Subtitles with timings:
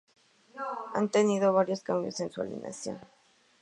[0.95, 2.97] Han tenido varios cambios en su alineación.